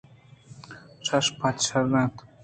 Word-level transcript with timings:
شش 1.05 1.25
بج 1.39 1.57
شر 1.65 1.83
اِنت 1.99 2.15